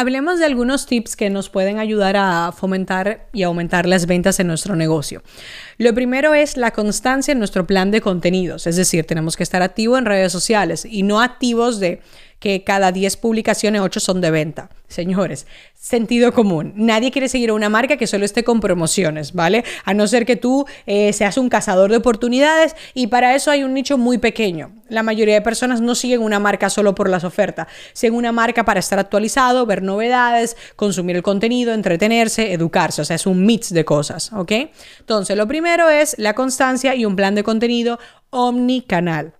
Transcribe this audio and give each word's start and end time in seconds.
Hablemos 0.00 0.38
de 0.38 0.44
algunos 0.44 0.86
tips 0.86 1.16
que 1.16 1.28
nos 1.28 1.48
pueden 1.48 1.80
ayudar 1.80 2.16
a 2.16 2.52
fomentar 2.52 3.26
y 3.32 3.42
aumentar 3.42 3.84
las 3.84 4.06
ventas 4.06 4.38
en 4.38 4.46
nuestro 4.46 4.76
negocio. 4.76 5.24
Lo 5.76 5.92
primero 5.92 6.34
es 6.34 6.56
la 6.56 6.70
constancia 6.70 7.32
en 7.32 7.40
nuestro 7.40 7.66
plan 7.66 7.90
de 7.90 8.00
contenidos, 8.00 8.68
es 8.68 8.76
decir, 8.76 9.06
tenemos 9.06 9.36
que 9.36 9.42
estar 9.42 9.60
activos 9.60 9.98
en 9.98 10.04
redes 10.04 10.30
sociales 10.30 10.84
y 10.88 11.02
no 11.02 11.20
activos 11.20 11.80
de 11.80 12.00
que 12.38 12.64
cada 12.64 12.92
10 12.92 13.16
publicaciones, 13.16 13.80
8 13.80 14.00
son 14.00 14.20
de 14.20 14.30
venta. 14.30 14.70
Señores, 14.88 15.46
sentido 15.74 16.32
común. 16.32 16.72
Nadie 16.76 17.10
quiere 17.10 17.28
seguir 17.28 17.50
a 17.50 17.54
una 17.54 17.68
marca 17.68 17.96
que 17.96 18.06
solo 18.06 18.24
esté 18.24 18.42
con 18.42 18.60
promociones, 18.60 19.34
¿vale? 19.34 19.64
A 19.84 19.92
no 19.92 20.06
ser 20.06 20.24
que 20.24 20.36
tú 20.36 20.64
eh, 20.86 21.12
seas 21.12 21.36
un 21.36 21.48
cazador 21.50 21.90
de 21.90 21.98
oportunidades 21.98 22.74
y 22.94 23.08
para 23.08 23.34
eso 23.34 23.50
hay 23.50 23.64
un 23.64 23.74
nicho 23.74 23.98
muy 23.98 24.18
pequeño. 24.18 24.72
La 24.88 25.02
mayoría 25.02 25.34
de 25.34 25.42
personas 25.42 25.82
no 25.82 25.94
siguen 25.94 26.22
una 26.22 26.38
marca 26.38 26.70
solo 26.70 26.94
por 26.94 27.10
las 27.10 27.24
ofertas, 27.24 27.66
siguen 27.92 28.14
una 28.14 28.32
marca 28.32 28.64
para 28.64 28.80
estar 28.80 28.98
actualizado, 28.98 29.66
ver 29.66 29.82
novedades, 29.82 30.56
consumir 30.76 31.16
el 31.16 31.22
contenido, 31.22 31.74
entretenerse, 31.74 32.52
educarse. 32.52 33.02
O 33.02 33.04
sea, 33.04 33.16
es 33.16 33.26
un 33.26 33.44
mix 33.44 33.72
de 33.72 33.84
cosas, 33.84 34.32
¿ok? 34.32 34.52
Entonces, 35.00 35.36
lo 35.36 35.46
primero 35.46 35.90
es 35.90 36.14
la 36.18 36.34
constancia 36.34 36.94
y 36.94 37.04
un 37.04 37.16
plan 37.16 37.34
de 37.34 37.42
contenido 37.42 37.98
omnicanal. 38.30 39.34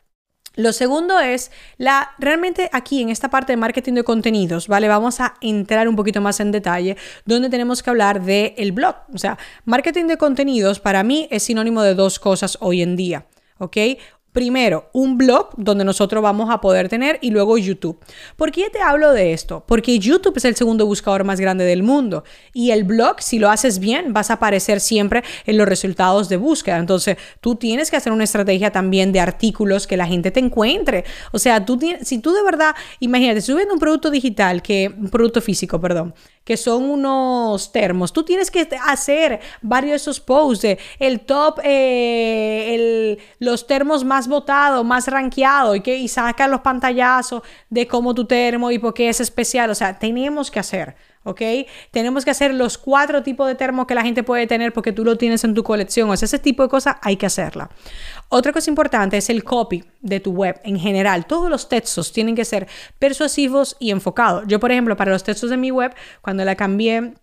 Lo 0.59 0.73
segundo 0.73 1.21
es 1.21 1.53
la 1.77 2.11
realmente 2.19 2.69
aquí 2.73 3.01
en 3.01 3.11
esta 3.11 3.31
parte 3.31 3.53
de 3.53 3.57
marketing 3.57 3.93
de 3.93 4.03
contenidos, 4.03 4.67
¿vale? 4.67 4.89
Vamos 4.89 5.21
a 5.21 5.35
entrar 5.41 5.87
un 5.87 5.95
poquito 5.95 6.21
más 6.21 6.41
en 6.41 6.51
detalle 6.51 6.97
donde 7.25 7.49
tenemos 7.49 7.81
que 7.81 7.91
hablar 7.91 8.25
del 8.25 8.55
el 8.57 8.73
blog. 8.73 8.97
O 9.15 9.19
sea, 9.19 9.39
marketing 9.67 10.07
de 10.07 10.17
contenidos 10.17 10.81
para 10.81 11.05
mí 11.05 11.29
es 11.31 11.45
sinónimo 11.45 11.83
de 11.83 11.95
dos 11.95 12.19
cosas 12.19 12.59
hoy 12.61 12.83
en 12.83 12.97
día. 12.97 13.25
¿ok? 13.59 13.77
Primero, 14.39 14.89
un 14.93 15.19
blog 15.19 15.49
donde 15.57 15.85
nosotros 15.85 16.23
vamos 16.23 16.49
a 16.49 16.61
poder 16.61 16.89
tener 16.89 17.19
y 17.23 17.33
luego 17.33 17.59
YouTube. 17.59 17.99
¿Por 18.37 18.53
qué 18.53 18.71
te 18.71 18.81
hablo 18.81 19.13
de 19.13 19.33
esto? 19.33 19.65
Porque 19.67 19.99
YouTube 19.99 20.37
es 20.37 20.45
el 20.45 20.55
segundo 20.55 20.87
buscador 20.87 21.25
más 21.25 21.41
grande 21.41 21.65
del 21.65 21.83
mundo 21.83 22.23
y 22.53 22.71
el 22.71 22.85
blog, 22.85 23.21
si 23.21 23.41
lo 23.41 23.51
haces 23.51 23.81
bien, 23.81 24.13
vas 24.13 24.31
a 24.31 24.35
aparecer 24.35 24.79
siempre 24.79 25.25
en 25.45 25.59
los 25.59 25.67
resultados 25.67 26.29
de 26.29 26.37
búsqueda. 26.37 26.79
Entonces, 26.79 27.17
tú 27.41 27.57
tienes 27.57 27.91
que 27.91 27.97
hacer 27.97 28.13
una 28.13 28.23
estrategia 28.23 28.71
también 28.71 29.11
de 29.11 29.19
artículos 29.19 29.89
que 29.89 29.97
la 29.97 30.07
gente 30.07 30.31
te 30.31 30.39
encuentre. 30.39 31.05
O 31.33 31.41
sea, 31.41 31.65
tú 31.65 31.77
si 32.03 32.21
tú 32.21 32.33
de 32.33 32.45
verdad, 32.45 32.77
imagínate, 33.01 33.41
subiendo 33.41 33.75
un 33.75 33.81
producto 33.81 34.09
digital, 34.09 34.63
que 34.63 34.89
un 34.97 35.09
producto 35.09 35.41
físico, 35.41 35.81
perdón, 35.81 36.15
que 36.49 36.57
son 36.57 36.89
unos 36.89 37.73
termos. 37.73 38.11
Tú 38.11 38.23
tienes 38.23 38.51
que 38.51 38.67
hacer 38.87 39.39
varios 39.61 39.91
de 39.91 39.97
esos 39.97 40.19
posts 40.19 40.63
de 40.63 40.79
el 40.99 41.21
top, 41.21 41.61
eh, 41.63 42.75
el, 42.75 43.19
los 43.39 43.67
termos 43.67 44.03
más 44.03 44.29
votados, 44.29 44.83
más 44.83 45.09
rankeados 45.09 45.77
y, 45.77 45.83
que, 45.83 45.99
y 45.99 46.09
saca 46.09 46.49
los 46.49 46.63
pantallazos 46.63 47.43
de 47.69 47.87
cómo 47.87 48.15
tu 48.15 48.25
termo 48.25 48.71
y 48.71 48.79
por 48.79 48.95
qué 48.95 49.11
es 49.11 49.21
especial. 49.21 49.69
O 49.69 49.75
sea, 49.75 49.99
tenemos 49.99 50.51
que 50.51 50.59
hacer. 50.59 50.97
¿Ok? 51.29 51.41
Tenemos 51.91 52.25
que 52.25 52.31
hacer 52.31 52.55
los 52.55 52.79
cuatro 52.79 53.23
tipos 53.23 53.47
de 53.47 53.55
termos 53.55 53.87
que 53.87 53.95
la 53.95 54.03
gente 54.03 54.23
puede 54.23 54.47
tener 54.47 54.73
porque 54.73 54.93
tú 54.93 55.05
lo 55.05 55.17
tienes 55.17 55.45
en 55.45 55.55
tu 55.55 55.63
colección. 55.63 56.11
O 56.11 56.17
sea, 56.17 56.27
ese 56.27 56.39
tipo 56.39 56.63
de 56.63 56.69
cosas 56.69 56.97
hay 57.03 57.17
que 57.17 57.27
hacerla. 57.27 57.71
Otra 58.29 58.53
cosa 58.53 58.71
importante 58.71 59.17
es 59.17 59.31
el 59.31 59.45
copy 59.45 59.85
de 60.01 60.21
tu 60.21 60.33
web 60.33 60.61
en 60.65 60.79
general. 60.79 61.27
Todos 61.27 61.51
los 61.51 61.69
textos 61.69 62.13
tienen 62.13 62.35
que 62.35 62.45
ser 62.45 62.67
persuasivos 62.99 63.77
y 63.79 63.91
enfocados. 63.91 64.45
Yo, 64.47 64.61
por 64.61 64.73
ejemplo, 64.73 64.97
para 64.97 65.13
los 65.13 65.25
textos 65.25 65.51
de 65.51 65.57
mi 65.57 65.71
web, 65.71 65.95
cuando 66.23 66.45
la 66.45 66.55
cambié 66.55 67.15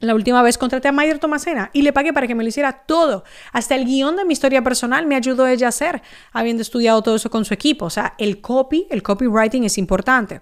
la 0.00 0.14
última 0.14 0.42
vez 0.42 0.58
contraté 0.58 0.88
a 0.88 0.92
Mayer 0.92 1.18
Tomasena 1.18 1.70
y 1.72 1.82
le 1.82 1.92
pagué 1.92 2.12
para 2.12 2.26
que 2.26 2.34
me 2.34 2.44
lo 2.44 2.48
hiciera 2.48 2.84
todo. 2.86 3.24
Hasta 3.52 3.74
el 3.74 3.84
guion 3.84 4.16
de 4.16 4.24
mi 4.24 4.32
historia 4.32 4.62
personal 4.62 5.06
me 5.06 5.16
ayudó 5.16 5.46
ella 5.48 5.66
a 5.66 5.70
hacer, 5.70 6.02
habiendo 6.32 6.62
estudiado 6.62 7.02
todo 7.02 7.16
eso 7.16 7.30
con 7.30 7.44
su 7.44 7.52
equipo. 7.52 7.86
O 7.86 7.90
sea, 7.90 8.14
el 8.18 8.40
copy, 8.40 8.86
el 8.90 9.02
copywriting 9.02 9.64
es 9.64 9.76
importante. 9.76 10.40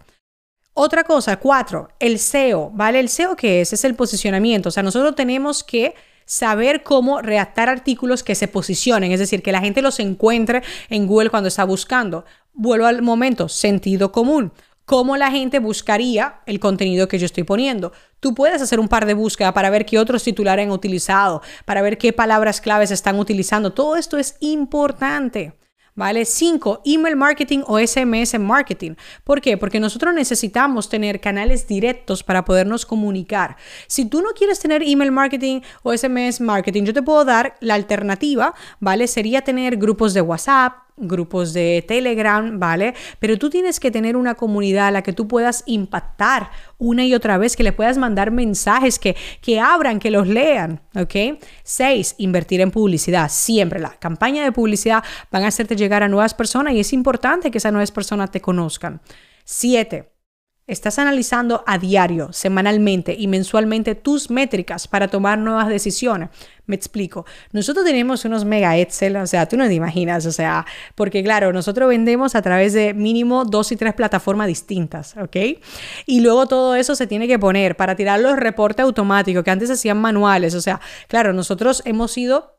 Otra 0.79 1.05
cosa, 1.05 1.39
cuatro, 1.39 1.89
el 1.99 2.19
SEO, 2.19 2.71
¿vale? 2.75 3.01
¿El 3.01 3.09
SEO 3.09 3.35
qué 3.35 3.63
es? 3.63 3.73
Es 3.73 3.83
el 3.87 3.95
posicionamiento. 3.95 4.69
O 4.69 4.73
sea, 4.73 4.83
nosotros 4.83 5.15
tenemos 5.15 5.65
que 5.65 5.95
saber 6.27 6.83
cómo 6.83 7.23
redactar 7.23 7.71
artículos 7.71 8.23
que 8.23 8.35
se 8.35 8.47
posicionen, 8.47 9.11
es 9.11 9.19
decir, 9.19 9.43
que 9.43 9.53
la 9.53 9.63
gente 9.63 9.81
los 9.81 10.01
encuentre 10.01 10.63
en 10.91 11.07
Google 11.07 11.31
cuando 11.31 11.49
está 11.49 11.65
buscando. 11.65 12.27
Vuelvo 12.53 12.85
al 12.85 13.01
momento, 13.01 13.49
sentido 13.49 14.13
común. 14.13 14.53
¿Cómo 14.85 15.17
la 15.17 15.31
gente 15.31 15.61
buscaría 15.61 16.41
el 16.45 16.61
contenido 16.61 17.09
que 17.09 17.19
yo 17.19 17.25
estoy 17.25 17.45
poniendo? 17.45 17.93
Tú 18.21 18.35
puedes 18.35 18.61
hacer 18.61 18.79
un 18.79 18.89
par 18.89 19.07
de 19.07 19.15
búsquedas 19.15 19.55
para 19.55 19.71
ver 19.71 19.87
qué 19.87 19.99
otros 19.99 20.25
titulares 20.25 20.67
han 20.67 20.73
utilizado, 20.73 21.41
para 21.65 21.81
ver 21.81 21.97
qué 21.97 22.13
palabras 22.13 22.61
claves 22.61 22.91
están 22.91 23.19
utilizando. 23.19 23.73
Todo 23.73 23.97
esto 23.97 24.19
es 24.19 24.37
importante. 24.41 25.55
¿Vale? 25.97 26.27
Cinco, 26.27 26.83
email 26.85 27.17
marketing 27.17 27.63
o 27.67 27.79
SMS 27.79 28.39
marketing. 28.39 28.93
¿Por 29.25 29.41
qué? 29.41 29.57
Porque 29.57 29.81
nosotros 29.81 30.15
necesitamos 30.15 30.89
tener 30.89 31.21
canales 31.21 31.67
directos 31.67 32.23
para 32.23 32.45
podernos 32.45 32.85
comunicar. 32.87 33.57
Si 33.87 34.05
tú 34.05 34.21
no 34.21 34.31
quieres 34.37 34.61
tener 34.61 34.83
email 34.83 35.11
marketing 35.11 35.63
o 35.83 35.97
SMS 35.97 36.41
marketing, 36.41 36.85
yo 36.85 36.93
te 36.93 37.03
puedo 37.03 37.25
dar 37.25 37.57
la 37.61 37.75
alternativa, 37.75 38.55
¿vale? 38.79 39.09
Sería 39.09 39.43
tener 39.43 39.79
grupos 39.79 40.13
de 40.13 40.21
WhatsApp, 40.21 40.86
grupos 40.97 41.53
de 41.53 41.85
Telegram, 41.87 42.59
¿vale? 42.59 42.95
Pero 43.19 43.39
tú 43.39 43.51
tienes 43.51 43.79
que 43.81 43.91
tener 43.91 44.17
una 44.17 44.35
comunidad 44.35 44.89
a 44.89 44.91
la 44.91 45.03
que 45.03 45.13
tú 45.13 45.29
puedas 45.29 45.63
impactar 45.67 46.51
una 46.79 47.05
y 47.05 47.15
otra 47.15 47.39
vez, 47.39 47.57
que 47.57 47.63
le 47.63 47.73
puedas 47.73 47.99
mandar 47.99 48.31
mensajes 48.31 48.99
que, 48.99 49.17
que 49.41 49.61
abran, 49.61 49.99
que 49.99 50.11
los 50.11 50.27
lean, 50.27 50.81
¿ok? 50.95 51.39
Seis, 51.63 52.15
invertir 52.19 52.61
en 52.61 52.71
publicidad. 52.71 53.31
Siempre 53.31 53.81
la 53.81 53.91
campaña 53.91 54.43
de 54.43 54.53
publicidad 54.53 55.05
van 55.31 55.45
a 55.45 55.49
hacerte 55.49 55.77
llegar 55.77 56.03
a 56.03 56.09
nuevas 56.09 56.35
personas 56.35 56.75
y 56.75 56.81
es 56.81 56.93
importante 56.93 57.51
que 57.51 57.59
esas 57.59 57.73
nuevas 57.73 57.93
personas 57.93 58.31
te 58.31 58.41
conozcan. 58.41 59.01
Siete, 59.45 60.16
Estás 60.69 60.99
analizando 60.99 61.63
a 61.65 61.79
diario, 61.79 62.33
semanalmente 62.33 63.15
y 63.17 63.29
mensualmente 63.29 63.95
tus 63.95 64.31
métricas 64.31 64.89
para 64.89 65.07
tomar 65.07 65.39
nuevas 65.39 65.69
decisiones. 65.69 66.31
Me 66.67 66.75
explico. 66.75 67.25
Nosotros 67.53 67.85
tenemos 67.85 68.25
unos 68.25 68.45
mega 68.45 68.77
Excel, 68.77 69.17
o 69.17 69.27
sea, 69.29 69.47
tú 69.47 69.57
no 69.57 69.69
te 69.69 69.75
imaginas, 69.75 70.27
o 70.27 70.33
sea, 70.33 70.67
porque 70.97 71.23
claro, 71.23 71.53
nosotros 71.53 71.89
vendemos 71.89 72.35
a 72.35 72.43
través 72.43 72.73
de 72.73 72.95
mínimo 72.95 73.45
dos 73.45 73.71
y 73.71 73.77
tres 73.77 73.95
plataformas 73.95 74.49
distintas, 74.49 75.17
¿ok? 75.17 75.37
Y 76.05 76.21
luego 76.21 76.47
todo 76.47 76.75
eso 76.75 76.97
se 76.97 77.07
tiene 77.07 77.29
que 77.29 77.39
poner 77.39 77.77
para 77.77 77.95
tirar 77.95 78.19
los 78.19 78.35
reportes 78.35 78.83
automáticos 78.83 79.45
que 79.45 79.51
antes 79.53 79.71
hacían 79.71 80.01
manuales, 80.01 80.57
o 80.57 80.61
sea, 80.61 80.81
claro, 81.07 81.33
nosotros 81.33 81.81
hemos 81.85 82.19
ido 82.19 82.56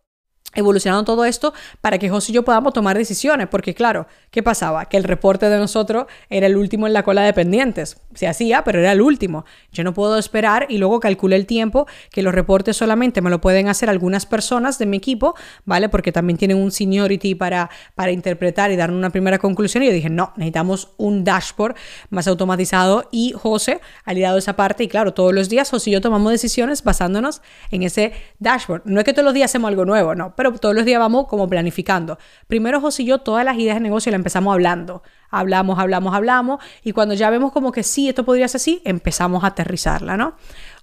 evolucionando 0.55 1.03
todo 1.03 1.25
esto 1.25 1.53
para 1.81 1.97
que 1.97 2.09
José 2.09 2.31
y 2.31 2.35
yo 2.35 2.43
podamos 2.43 2.73
tomar 2.73 2.97
decisiones, 2.97 3.47
porque 3.47 3.73
claro, 3.73 4.07
¿qué 4.31 4.41
pasaba? 4.41 4.85
Que 4.85 4.97
el 4.97 5.03
reporte 5.03 5.49
de 5.49 5.57
nosotros 5.57 6.07
era 6.29 6.47
el 6.47 6.57
último 6.57 6.87
en 6.87 6.93
la 6.93 7.03
cola 7.03 7.21
de 7.21 7.33
pendientes. 7.33 7.97
Se 8.15 8.27
hacía, 8.27 8.63
pero 8.63 8.79
era 8.79 8.91
el 8.91 9.01
último. 9.01 9.45
Yo 9.71 9.83
no 9.83 9.93
puedo 9.93 10.17
esperar 10.17 10.65
y 10.69 10.79
luego 10.79 10.99
calculé 10.99 11.35
el 11.35 11.45
tiempo 11.45 11.87
que 12.11 12.23
los 12.23 12.33
reportes 12.33 12.75
solamente 12.77 13.21
me 13.21 13.29
lo 13.29 13.39
pueden 13.39 13.67
hacer 13.67 13.89
algunas 13.89 14.25
personas 14.25 14.79
de 14.79 14.85
mi 14.85 14.97
equipo, 14.97 15.35
¿vale? 15.65 15.89
Porque 15.89 16.11
también 16.11 16.37
tienen 16.37 16.57
un 16.57 16.71
seniority 16.71 17.35
para, 17.35 17.69
para 17.93 18.11
interpretar 18.11 18.71
y 18.71 18.75
dar 18.75 18.91
una 18.91 19.09
primera 19.09 19.37
conclusión. 19.37 19.83
Y 19.83 19.87
yo 19.87 19.93
dije, 19.93 20.09
no, 20.09 20.33
necesitamos 20.37 20.89
un 20.97 21.23
dashboard 21.23 21.75
más 22.09 22.27
automatizado 22.27 23.07
y 23.11 23.33
José 23.33 23.79
ha 24.05 24.13
liderado 24.13 24.37
esa 24.37 24.55
parte 24.55 24.83
y 24.83 24.87
claro, 24.87 25.13
todos 25.13 25.33
los 25.33 25.49
días 25.49 25.69
José 25.69 25.91
y 25.91 25.93
yo 25.93 26.01
tomamos 26.01 26.31
decisiones 26.31 26.83
basándonos 26.83 27.41
en 27.69 27.83
ese 27.83 28.13
dashboard. 28.39 28.83
No 28.85 28.99
es 28.99 29.05
que 29.05 29.13
todos 29.13 29.25
los 29.25 29.33
días 29.33 29.51
hacemos 29.51 29.69
algo 29.69 29.85
nuevo, 29.85 30.15
no, 30.15 30.35
pero 30.37 30.53
todos 30.53 30.75
los 30.75 30.85
días 30.85 30.99
vamos 30.99 31.25
como 31.25 31.49
planificando. 31.49 32.19
Primero 32.45 32.79
José 32.79 33.01
y 33.01 33.07
yo 33.07 33.17
todas 33.17 33.43
las 33.43 33.57
ideas 33.57 33.77
de 33.77 33.81
negocio 33.81 34.11
las 34.11 34.19
empezamos 34.19 34.53
hablando. 34.53 35.01
Hablamos, 35.31 35.79
hablamos, 35.79 36.13
hablamos 36.13 36.63
y 36.83 36.91
cuando 36.91 37.15
ya 37.15 37.31
vemos 37.31 37.51
como 37.51 37.71
que 37.71 37.81
sí, 37.81 38.07
esto 38.07 38.23
podría 38.23 38.47
ser 38.47 38.59
así, 38.59 38.81
empezamos 38.85 39.43
a 39.43 39.47
aterrizarla, 39.47 40.15
¿no? 40.15 40.35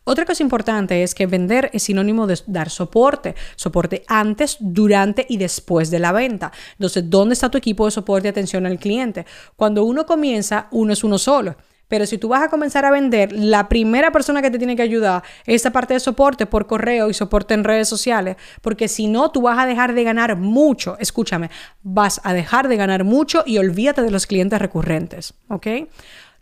Otra 0.03 0.25
cosa 0.27 0.43
importante 0.43 1.05
es 1.05 1.15
que 1.15 1.27
vender 1.27 1.71
es 1.73 1.85
sinónimo 1.85 2.27
de 2.27 2.39
dar 2.49 2.69
soporte, 2.69 3.37
soporte 3.55 4.03
antes, 4.09 4.56
durante 4.59 5.25
y 5.29 5.37
después 5.37 5.89
de 5.89 6.00
la 6.00 6.11
venta. 6.11 6.50
Entonces, 6.73 7.09
¿dónde 7.09 7.35
está 7.35 7.49
tu 7.49 7.57
equipo 7.57 7.85
de 7.85 7.93
soporte 7.93 8.27
y 8.27 8.31
atención 8.31 8.67
al 8.67 8.81
cliente? 8.81 9.25
Cuando 9.55 9.85
uno 9.85 10.05
comienza, 10.05 10.67
uno 10.73 10.93
es 10.93 11.05
uno 11.05 11.17
solo. 11.17 11.57
Pero 11.89 12.07
si 12.07 12.19
tú 12.19 12.29
vas 12.29 12.43
a 12.43 12.49
comenzar 12.49 12.85
a 12.85 12.91
vender, 12.91 13.33
la 13.33 13.69
primera 13.69 14.11
persona 14.11 14.43
que 14.43 14.51
te 14.51 14.59
tiene 14.59 14.77
que 14.77 14.83
ayudar 14.83 15.23
es 15.47 15.63
esa 15.63 15.71
parte 15.71 15.95
de 15.95 16.01
soporte 16.01 16.47
por 16.47 16.67
correo 16.67 17.11
y 17.11 17.15
soporte 17.15 17.55
en 17.55 17.65
redes 17.65 17.89
sociales, 17.89 18.37
porque 18.63 18.89
si 18.89 19.07
no, 19.07 19.31
tú 19.31 19.43
vas 19.43 19.59
a 19.59 19.67
dejar 19.67 19.95
de 19.95 20.05
ganar 20.05 20.37
mucho. 20.37 20.97
Escúchame, 20.99 21.51
vas 21.83 22.21
a 22.25 22.33
dejar 22.33 22.69
de 22.69 22.77
ganar 22.77 23.05
mucho 23.05 23.43
y 23.47 23.59
olvídate 23.59 24.03
de 24.03 24.11
los 24.11 24.27
clientes 24.27 24.59
recurrentes, 24.59 25.35
¿ok? 25.49 25.67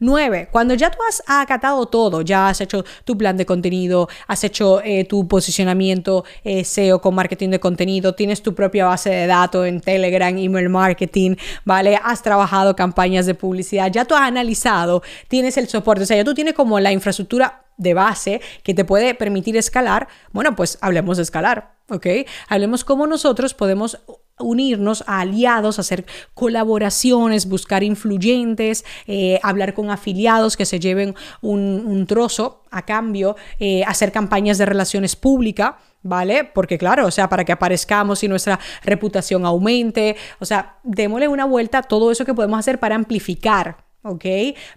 Nueve, 0.04 0.48
cuando 0.50 0.74
ya 0.74 0.90
tú 0.90 0.98
has 1.08 1.22
acatado 1.28 1.86
todo, 1.86 2.22
ya 2.22 2.48
has 2.48 2.60
hecho 2.60 2.84
tu 3.04 3.16
plan 3.16 3.36
de 3.36 3.46
contenido, 3.46 4.08
has 4.26 4.42
hecho 4.42 4.82
eh, 4.82 5.04
tu 5.04 5.28
posicionamiento 5.28 6.24
eh, 6.42 6.64
SEO 6.64 7.00
con 7.00 7.14
marketing 7.14 7.50
de 7.50 7.60
contenido, 7.60 8.12
tienes 8.12 8.42
tu 8.42 8.52
propia 8.52 8.86
base 8.86 9.10
de 9.10 9.28
datos 9.28 9.64
en 9.64 9.80
Telegram, 9.80 10.36
email 10.36 10.68
marketing, 10.70 11.36
¿vale? 11.64 12.00
Has 12.02 12.20
trabajado 12.20 12.74
campañas 12.74 13.26
de 13.26 13.36
publicidad, 13.36 13.92
ya 13.92 14.04
tú 14.04 14.16
has 14.16 14.22
analizado, 14.22 15.04
tienes 15.28 15.56
el 15.56 15.68
soporte, 15.68 16.02
o 16.02 16.06
sea, 16.06 16.16
ya 16.16 16.24
tú 16.24 16.34
tienes 16.34 16.54
como 16.54 16.80
la 16.80 16.90
infraestructura 16.90 17.62
de 17.76 17.94
base 17.94 18.40
que 18.64 18.74
te 18.74 18.84
puede 18.84 19.14
permitir 19.14 19.56
escalar, 19.56 20.08
bueno, 20.32 20.56
pues 20.56 20.78
hablemos 20.80 21.18
de 21.18 21.22
escalar, 21.22 21.76
¿ok? 21.88 22.06
Hablemos 22.48 22.82
cómo 22.82 23.06
nosotros 23.06 23.54
podemos 23.54 24.00
unirnos 24.38 25.04
a 25.06 25.20
aliados, 25.20 25.78
hacer 25.78 26.04
colaboraciones, 26.34 27.48
buscar 27.48 27.82
influyentes, 27.82 28.84
eh, 29.06 29.38
hablar 29.42 29.74
con 29.74 29.90
afiliados 29.90 30.56
que 30.56 30.66
se 30.66 30.80
lleven 30.80 31.14
un, 31.40 32.06
trozo 32.06 32.62
a 32.70 32.82
cambio, 32.82 33.36
eh, 33.58 33.84
hacer 33.84 34.12
campañas 34.12 34.58
de 34.58 34.66
relaciones 34.66 35.16
públicas. 35.16 35.74
¿Vale? 36.04 36.42
Porque 36.42 36.78
claro, 36.78 37.06
o 37.06 37.12
sea, 37.12 37.28
para 37.28 37.44
que 37.44 37.52
aparezcamos 37.52 38.24
y 38.24 38.28
nuestra 38.28 38.58
reputación 38.82 39.46
aumente, 39.46 40.16
o 40.40 40.44
sea, 40.44 40.78
démosle 40.82 41.28
una 41.28 41.44
vuelta 41.44 41.78
a 41.78 41.82
todo 41.84 42.10
eso 42.10 42.24
que 42.24 42.34
podemos 42.34 42.58
hacer 42.58 42.80
para 42.80 42.96
amplificar, 42.96 43.76
¿ok? 44.02 44.24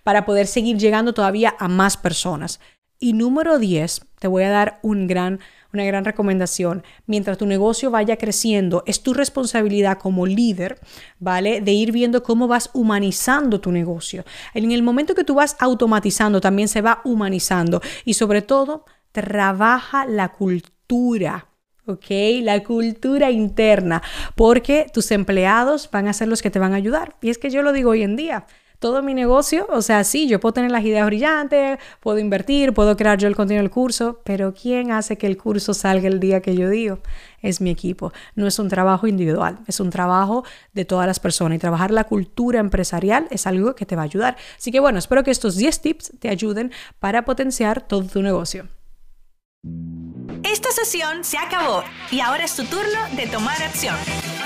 Para 0.03 0.23
poder 0.23 0.45
seguir 0.45 0.77
llegando 0.77 1.15
todavía 1.15 1.55
a 1.57 1.67
más 1.67 1.97
personas. 1.97 2.59
Y 2.99 3.13
número 3.13 3.59
10, 3.59 4.05
te 4.19 4.27
voy 4.27 4.43
a 4.43 4.49
dar 4.49 4.79
una 4.81 5.05
gran 5.83 6.05
recomendación. 6.05 6.83
Mientras 7.05 7.37
tu 7.37 7.45
negocio 7.45 7.91
vaya 7.91 8.17
creciendo, 8.17 8.83
es 8.85 9.03
tu 9.03 9.13
responsabilidad 9.13 9.97
como 9.97 10.25
líder, 10.25 10.79
¿vale? 11.19 11.61
De 11.61 11.71
ir 11.71 11.91
viendo 11.91 12.23
cómo 12.23 12.47
vas 12.47 12.69
humanizando 12.73 13.59
tu 13.59 13.71
negocio. 13.71 14.23
En 14.53 14.71
el 14.71 14.83
momento 14.83 15.13
que 15.13 15.25
tú 15.25 15.35
vas 15.35 15.57
automatizando, 15.59 16.39
también 16.39 16.67
se 16.67 16.81
va 16.81 17.01
humanizando. 17.03 17.81
Y 18.05 18.13
sobre 18.13 18.41
todo, 18.41 18.85
trabaja 19.11 20.05
la 20.05 20.29
cultura. 20.29 21.49
¿ok? 21.87 22.05
La 22.41 22.63
cultura 22.63 23.29
interna, 23.29 24.01
porque 24.35 24.87
tus 24.91 25.11
empleados 25.11 25.89
van 25.91 26.07
a 26.07 26.13
ser 26.13 26.27
los 26.27 26.41
que 26.41 26.49
te 26.49 26.59
van 26.59 26.73
a 26.73 26.77
ayudar. 26.77 27.15
Y 27.21 27.29
es 27.29 27.37
que 27.37 27.49
yo 27.49 27.61
lo 27.61 27.73
digo 27.73 27.91
hoy 27.91 28.01
en 28.03 28.15
día 28.15 28.47
todo 28.85 29.01
mi 29.01 29.15
negocio, 29.15 29.65
o 29.71 29.81
sea, 29.81 30.03
sí, 30.03 30.27
yo 30.27 30.39
puedo 30.39 30.53
tener 30.53 30.69
las 30.69 30.83
ideas 30.83 31.07
brillantes, 31.07 31.79
puedo 32.01 32.19
invertir, 32.19 32.71
puedo 32.71 32.95
crear 32.95 33.17
yo 33.17 33.27
el 33.27 33.35
contenido 33.35 33.63
del 33.63 33.71
curso, 33.71 34.21
pero 34.23 34.53
¿quién 34.53 34.91
hace 34.91 35.17
que 35.17 35.25
el 35.25 35.37
curso 35.37 35.73
salga 35.73 36.07
el 36.07 36.19
día 36.19 36.39
que 36.39 36.55
yo 36.55 36.69
digo? 36.69 36.99
Es 37.41 37.61
mi 37.61 37.71
equipo. 37.71 38.13
No 38.35 38.45
es 38.45 38.59
un 38.59 38.69
trabajo 38.69 39.07
individual, 39.07 39.57
es 39.65 39.79
un 39.79 39.89
trabajo 39.89 40.43
de 40.73 40.85
todas 40.85 41.07
las 41.07 41.19
personas 41.19 41.55
y 41.55 41.59
trabajar 41.59 41.89
la 41.89 42.03
cultura 42.03 42.59
empresarial 42.59 43.25
es 43.31 43.47
algo 43.47 43.73
que 43.73 43.87
te 43.87 43.95
va 43.95 44.03
a 44.03 44.05
ayudar. 44.05 44.37
Así 44.55 44.71
que 44.71 44.79
bueno, 44.79 44.99
espero 44.99 45.23
que 45.23 45.31
estos 45.31 45.55
10 45.55 45.81
tips 45.81 46.11
te 46.19 46.29
ayuden 46.29 46.71
para 46.99 47.25
potenciar 47.25 47.81
todo 47.81 48.03
tu 48.03 48.21
negocio. 48.21 48.67
Esta 50.43 50.69
sesión 50.69 51.23
se 51.23 51.39
acabó 51.39 51.83
y 52.11 52.19
ahora 52.19 52.43
es 52.43 52.55
tu 52.55 52.63
turno 52.65 52.99
de 53.15 53.25
tomar 53.25 53.59
acción. 53.63 53.95